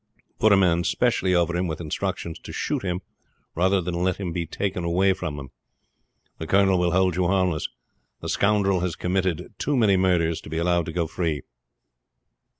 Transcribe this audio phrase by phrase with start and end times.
[0.39, 3.01] Put a man specially over him, with instructions to shoot him
[3.53, 5.49] rather than let him be taken away from him.
[6.39, 7.69] The colonel will hold you harmless.
[8.19, 11.43] The scoundrel has committed too many murders to be allowed to go free."